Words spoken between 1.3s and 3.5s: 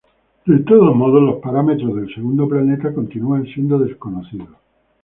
parámetros del segundo planeta continúan